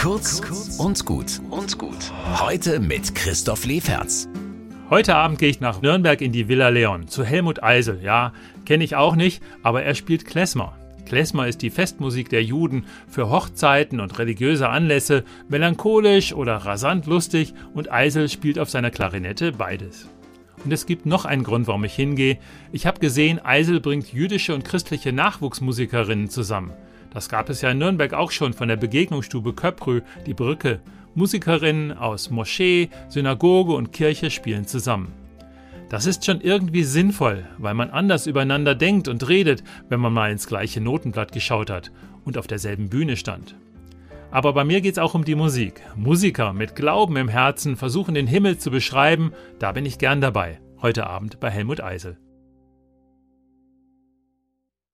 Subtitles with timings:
[0.00, 0.40] Kurz
[0.78, 2.10] und gut und gut.
[2.40, 4.28] Heute mit Christoph Leferz.
[4.88, 8.00] Heute Abend gehe ich nach Nürnberg in die Villa Leon zu Helmut Eisel.
[8.02, 8.32] Ja,
[8.64, 10.74] kenne ich auch nicht, aber er spielt Klezmer.
[11.04, 17.52] Klezmer ist die Festmusik der Juden für Hochzeiten und religiöse Anlässe, melancholisch oder rasant lustig
[17.74, 20.08] und Eisel spielt auf seiner Klarinette beides.
[20.64, 22.38] Und es gibt noch einen Grund, warum ich hingehe.
[22.72, 26.72] Ich habe gesehen, Eisel bringt jüdische und christliche Nachwuchsmusikerinnen zusammen.
[27.12, 30.80] Das gab es ja in Nürnberg auch schon von der Begegnungsstube Köprü, die Brücke.
[31.14, 35.12] Musikerinnen aus Moschee, Synagoge und Kirche spielen zusammen.
[35.88, 40.30] Das ist schon irgendwie sinnvoll, weil man anders übereinander denkt und redet, wenn man mal
[40.30, 41.90] ins gleiche Notenblatt geschaut hat
[42.24, 43.56] und auf derselben Bühne stand.
[44.30, 45.82] Aber bei mir geht es auch um die Musik.
[45.96, 50.60] Musiker mit Glauben im Herzen versuchen den Himmel zu beschreiben, da bin ich gern dabei.
[50.80, 52.16] Heute Abend bei Helmut Eisel.